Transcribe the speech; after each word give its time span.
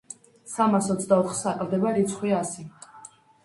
სამას 0.53 0.87
ოცდაოთხს 0.95 1.43
აკლდება 1.53 1.95
რიცხვი 2.01 2.37
ასი. 2.41 2.69